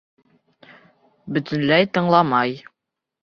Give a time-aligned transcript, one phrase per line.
[1.37, 2.57] Бөтөнләй тыңламай!